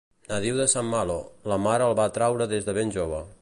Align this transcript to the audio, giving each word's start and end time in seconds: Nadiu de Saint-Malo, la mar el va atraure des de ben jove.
Nadiu 0.29 0.55
de 0.61 0.65
Saint-Malo, 0.71 1.17
la 1.51 1.59
mar 1.67 1.77
el 1.89 1.95
va 2.01 2.09
atraure 2.13 2.49
des 2.55 2.67
de 2.71 2.77
ben 2.81 2.95
jove. 2.99 3.23